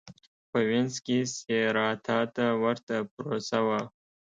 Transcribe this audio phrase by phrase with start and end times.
[0.51, 3.81] په وینز کې سېراتا ته ورته پروسه وه.